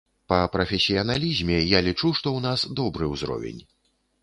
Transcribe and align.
Па 0.31 0.37
прафесіяналізме, 0.53 1.59
я 1.77 1.83
лічу, 1.89 2.11
што 2.21 2.27
ў 2.37 2.39
нас 2.49 2.59
добры 2.83 3.13
ўзровень. 3.13 3.65